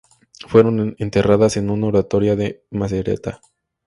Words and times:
Fueron 0.47 0.95
enterradas 0.97 1.57
en 1.57 1.69
un 1.69 1.83
oratorio 1.83 2.35
de 2.35 2.63
Macerata. 2.71 3.39